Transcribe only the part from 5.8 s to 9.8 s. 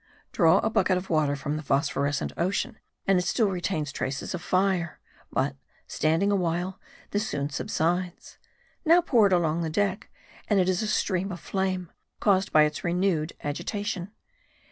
standing awhile, this soon subsides. Now pour it along the